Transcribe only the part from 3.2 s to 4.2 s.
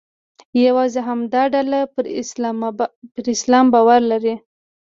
اسلام باور